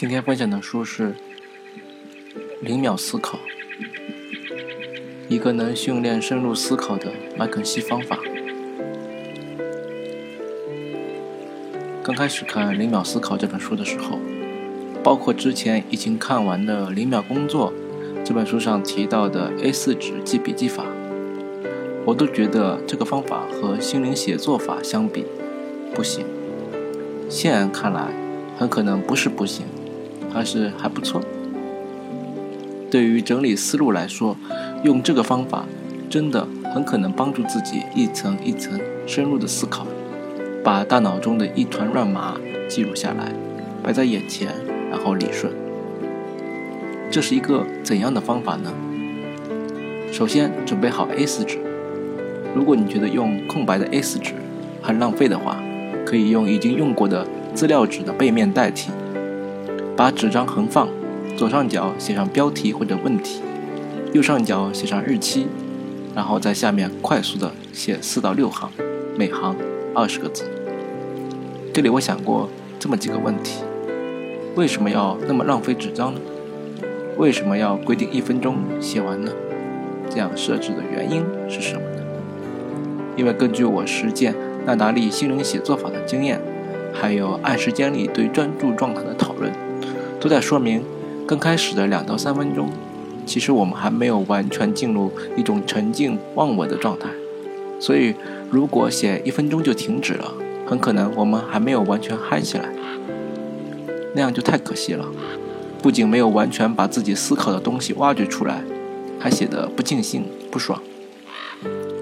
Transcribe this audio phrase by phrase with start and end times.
[0.00, 1.08] 今天分享的书是
[2.62, 3.36] 《零秒思考》，
[5.28, 8.18] 一个能训练深入思考的麦肯锡方法。
[12.02, 14.18] 刚开始看《零秒思考》这本书的时候，
[15.04, 17.70] 包括之前已经看完的《零秒工作》
[18.24, 20.86] 这本书上提到的 A4 纸记笔记法，
[22.06, 25.26] 我都觉得这个方法和心灵写作法相比
[25.94, 26.24] 不行。
[27.28, 28.08] 现在看来，
[28.56, 29.66] 很可能不是不行。
[30.32, 31.20] 还是还不错。
[32.90, 34.36] 对于整理思路来说，
[34.82, 35.64] 用这个方法
[36.08, 39.86] 真的很可能帮助自己一层一层深入的思考，
[40.64, 42.36] 把大脑中的一团乱麻
[42.68, 43.32] 记录下来，
[43.82, 44.48] 摆在眼前，
[44.90, 45.52] 然后理顺。
[47.10, 48.72] 这是一个怎样的方法呢？
[50.12, 51.58] 首先准备好 A4 纸，
[52.54, 54.32] 如果你觉得用空白的 A4 纸
[54.82, 55.62] 很浪费的话，
[56.04, 57.24] 可以用已经用过的
[57.54, 58.90] 资料纸的背面代替。
[59.96, 60.88] 把纸张横放，
[61.36, 63.42] 左上角写上标题或者问题，
[64.12, 65.46] 右上角写上日期，
[66.14, 68.70] 然后在下面快速的写四到六行，
[69.16, 69.54] 每行
[69.94, 70.44] 二十个字。
[71.72, 73.62] 这里我想过这么几个问题：
[74.56, 76.20] 为什么要那么浪费纸张呢？
[77.18, 79.30] 为什么要规定一分钟写完呢？
[80.08, 82.02] 这样设置的原因是什么呢？
[83.16, 86.40] 因为根据我实践纳达利心灵写作法的经验，
[86.92, 89.52] 还有按时间里对专注状态的讨论。
[90.20, 90.82] 都在说明，
[91.26, 92.68] 刚开始的两到三分钟，
[93.24, 97.08] 其实我们还没有完全进入一种沉静忘我的状态。
[97.80, 98.14] 所以，
[98.50, 100.34] 如果写一分钟就停止了，
[100.66, 102.68] 很可能我们还没有完全嗨起来，
[104.14, 105.06] 那样就太可惜了。
[105.82, 108.62] 不仅没有完全把自己思考的东西挖掘出来，
[109.18, 110.82] 还写得不尽兴、不爽。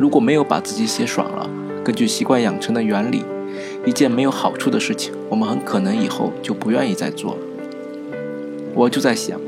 [0.00, 1.48] 如果没有把自己写爽了，
[1.84, 3.22] 根据习惯养成的原理，
[3.86, 7.38] 一件没有好处的事情，我们很可能以后就不愿意再做了。
[8.74, 9.38] 我就在想，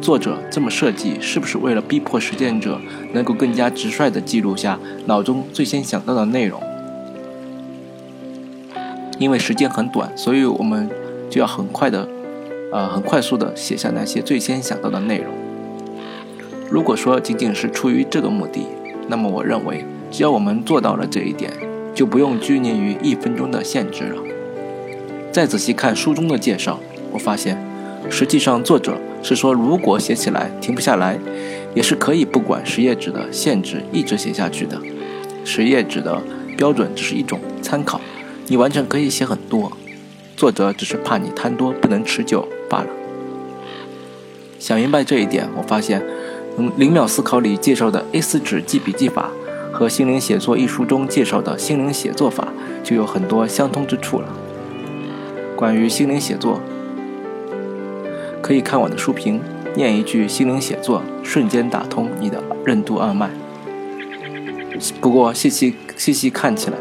[0.00, 2.80] 作者这么设计是不是为了逼迫实践者
[3.12, 6.60] 能够更加直率地记录下脑中最先想到的内容？
[9.18, 10.88] 因为时间很短，所以我们
[11.28, 12.08] 就要很快的，
[12.72, 15.32] 呃，很快速地写下那些最先想到的内容。
[16.70, 18.66] 如果说仅仅是出于这个目的，
[19.08, 21.52] 那么我认为，只要我们做到了这一点，
[21.94, 24.22] 就不用拘泥于一分钟的限制了。
[25.30, 26.80] 再仔细看书中的介绍，
[27.12, 27.71] 我发现。
[28.10, 31.18] 实际上，作者是说，如果写起来停不下来，
[31.74, 34.78] 也是可以不管十页纸的限制，一直写下去的。
[35.44, 36.20] 十页纸的
[36.56, 38.00] 标准只是一种参考，
[38.48, 39.72] 你完全可以写很多。
[40.36, 42.86] 作者只是怕你贪多不能持久罢了。
[44.58, 46.02] 想明白这一点，我发现，
[46.58, 49.30] 嗯，零秒思考里介绍的 A4 纸记笔记法
[49.72, 52.48] 和《心灵写作》一书中介绍的心灵写作法
[52.84, 54.28] 就有很多相通之处了。
[55.56, 56.60] 关于心灵写作。
[58.42, 59.40] 可以看我的书评，
[59.76, 63.30] 念一句心灵写作，瞬间打通你的任督二脉。
[65.00, 66.76] 不过细细细细看起来，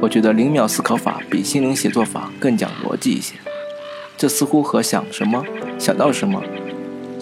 [0.00, 3.36] 我觉得零秒思考法比心灵写作法更讲逻辑一些。
[4.16, 5.44] 这似乎和想什么
[5.78, 6.42] 想到什么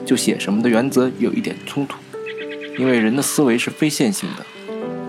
[0.07, 1.99] 就写什么的原则有一点冲突，
[2.79, 4.47] 因为人的思维是非线性的，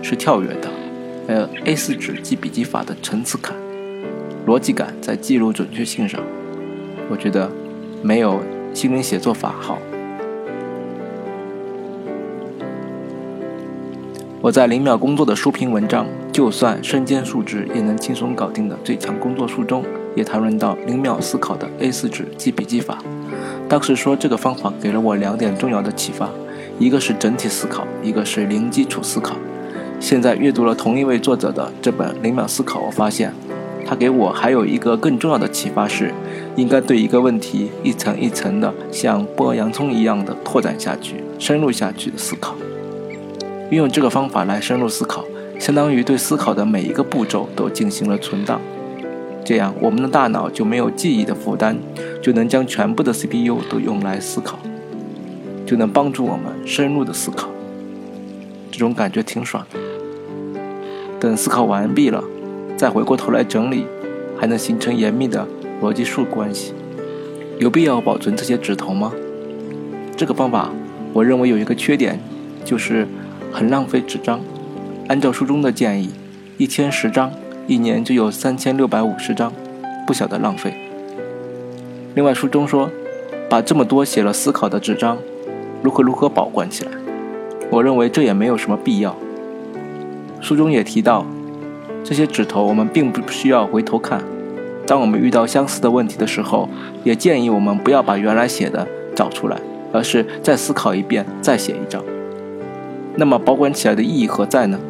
[0.02, 0.68] 是跳跃的。
[1.26, 3.54] 还有 A4 纸记笔记法的层次感、
[4.46, 6.20] 逻辑感在记录准确性上，
[7.10, 7.50] 我觉得
[8.02, 8.38] 没有。
[8.74, 9.78] 心灵写作法好。
[14.40, 19.84] 我在零秒工作的书评文章，就算身兼数职也能轻松搞定的最强工作书中，
[20.14, 22.98] 也谈论到零秒思考的 A4 纸记笔记法。
[23.68, 26.30] 当时说这个方法给了我两点重要的启发，
[26.78, 29.34] 一个是整体思考，一个是零基础思考。
[29.98, 33.34] 现在阅读了同一位作者的这本零秒思考，我发现。
[33.88, 36.12] 他给我还有一个更重要的启发是，
[36.56, 42.54] 应该对一个问题一层一层的像剥洋葱一样的拓展下去、深入下去的思考。
[43.70, 45.24] 运用这个方法来深入思考，
[45.58, 48.60] 相当于对思考的每一个步骤都进行了存档。
[49.42, 51.74] 这样，我们的大脑就没有记忆的负担，
[52.20, 54.58] 就能将全部的 CPU 都用来思考，
[55.64, 57.48] 就能帮助我们深入的思考。
[58.70, 59.80] 这种感觉挺爽的。
[61.18, 62.22] 等思考完毕了。
[62.78, 63.84] 再回过头来整理，
[64.38, 65.44] 还能形成严密的
[65.82, 66.72] 逻辑树关系。
[67.58, 69.12] 有必要保存这些纸头吗？
[70.16, 70.70] 这个方法，
[71.12, 72.20] 我认为有一个缺点，
[72.64, 73.04] 就是
[73.52, 74.38] 很浪费纸张。
[75.08, 76.10] 按照书中的建议，
[76.56, 77.32] 一千十张，
[77.66, 79.52] 一年就有三千六百五十张，
[80.06, 80.72] 不小的浪费。
[82.14, 82.88] 另外，书中说，
[83.50, 85.18] 把这么多写了思考的纸张，
[85.82, 86.92] 如何如何保管起来？
[87.72, 89.16] 我认为这也没有什么必要。
[90.40, 91.26] 书中也提到。
[92.08, 94.24] 这些指头我们并不需要回头看，
[94.86, 96.66] 当我们遇到相似的问题的时候，
[97.04, 99.60] 也建议我们不要把原来写的找出来，
[99.92, 102.02] 而是再思考一遍，再写一张。
[103.16, 104.80] 那么保管起来的意义何在呢？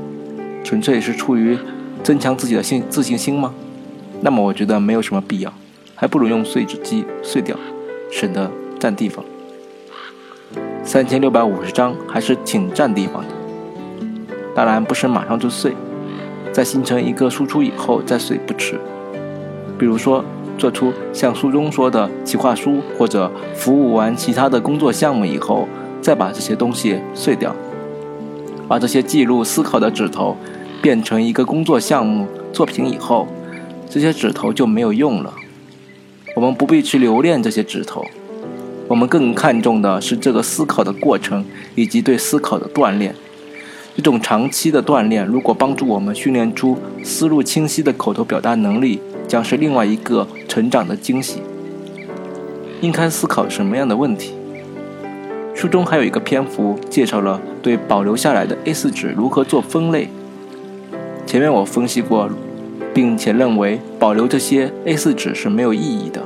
[0.62, 1.58] 纯粹是出于
[2.04, 3.52] 增强自己的信自信心吗？
[4.20, 5.52] 那么我觉得没有什么必要，
[5.96, 7.56] 还不如用碎纸机碎掉，
[8.12, 8.48] 省得
[8.78, 9.24] 占地方。
[10.84, 13.28] 三千六百五十张还是挺占地方的，
[14.54, 15.74] 当然不是马上就碎，
[16.58, 18.80] 在形成一个输出以后再碎不迟。
[19.78, 20.24] 比如说
[20.58, 25.68] 做出像书中说的企划书，或者服务完其他的工作项目以后，
[26.00, 27.54] 再把这些东西碎掉，
[28.66, 30.36] 把这些记录思考的纸头
[30.82, 33.28] 变成一个工作项目作品以后。
[33.88, 35.32] 这些指头就没有用了，
[36.34, 38.04] 我们不必去留恋这些指头，
[38.88, 41.44] 我们更看重的是这个思考的过程
[41.76, 43.14] 以及对思考的锻炼。
[43.98, 51.42] 这种长期的锻炼，如果帮助我们训练出思路清晰的口头表达能力，将是另外一个成长的惊喜。
[52.80, 54.34] 应该思考什么样的问题？
[55.52, 60.08] 书中还有一个篇幅介绍了对保留下来的 A4 纸如何做分类。
[61.26, 62.30] 前面我分析过。
[62.94, 66.20] 并且认为保留这些 A4 纸是没有意义的，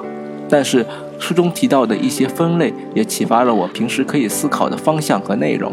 [0.48, 0.86] 但是
[1.19, 5.70] 书中提到的一些分类也启发了我平时可以思考的方向和内容。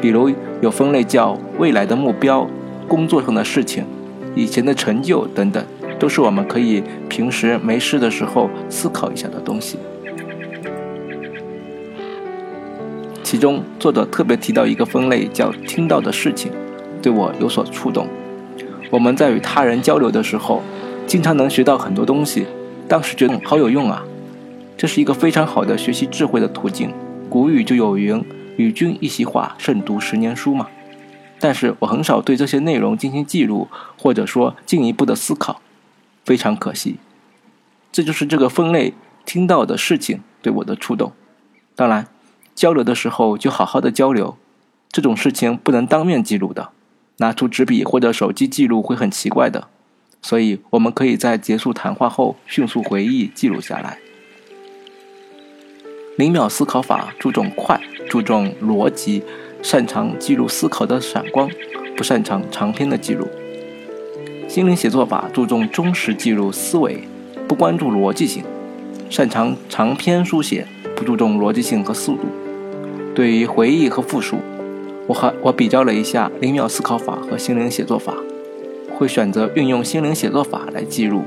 [0.00, 0.30] 比如
[0.60, 2.48] 有分类叫未来的目标、
[2.88, 3.84] 工作上的事情、
[4.34, 5.64] 以前的成就等等，
[5.98, 9.78] 都是我们可以平时没事的时候思考一下的东西。
[13.22, 16.50] 其中作者特别提到一个分类叫听到的事情，
[17.00, 18.08] 对我有所触动。
[18.90, 20.62] 我们在与他人交流的时候，
[21.06, 22.46] 经常能学到很多东西，
[22.88, 24.02] 当时觉得好有用啊！
[24.76, 26.90] 这是一个非常好的学习智慧的途径。
[27.28, 28.20] 古语就有云
[28.60, 30.68] ：“与君一席话，胜读十年书”嘛。
[31.38, 35.62] 但是我很少对这些内容进行记录，或者说进一步的思考，
[36.26, 36.96] 非常可惜。
[37.90, 38.92] 这就是这个分类
[39.24, 41.12] 听到的事情对我的触动。
[41.74, 42.06] 当然，
[42.54, 44.36] 交流的时候就好好的交流，
[44.92, 46.68] 这种事情不能当面记录的。
[47.16, 49.68] 拿出纸笔或者手机记录会很奇怪的，
[50.20, 53.98] 所以我们可以在结束谈话后迅速回忆记录下来。
[56.20, 59.22] 零秒思考法注重快，注重逻辑，
[59.62, 61.48] 擅长记录思考的闪光，
[61.96, 63.26] 不擅长长篇的记录。
[64.46, 67.08] 心灵写作法注重忠实记录思维，
[67.48, 68.44] 不关注逻辑性，
[69.08, 72.24] 擅长长篇书写，不注重逻辑性和速度。
[73.14, 74.36] 对于回忆和复述。
[75.06, 78.14] 我还我比较了一下零秒思考法和心灵写作法，
[78.98, 81.22] 会选择运用心灵写作法来记录。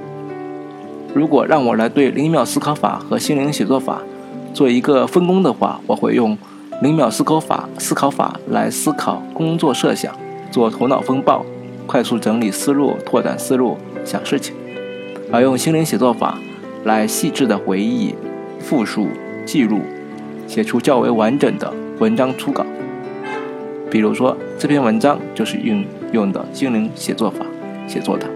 [1.15, 4.03] 如果让我来对零秒思考法和心灵写作法
[4.53, 6.37] 做一个分工的话，我会用
[6.81, 10.15] 零秒思考法思考法来思考工作设想，
[10.51, 11.43] 做头脑风暴，
[11.87, 14.53] 快速整理思路，拓展思路，想事情；
[15.31, 16.37] 而用心灵写作法
[16.83, 18.13] 来细致的回忆、
[18.59, 19.07] 复述、
[19.43, 19.79] 记录，
[20.47, 22.63] 写出较为完整的文章初稿。
[23.89, 27.45] 比如说，这篇文章就是运用的心灵写作法
[27.87, 28.27] 写作的。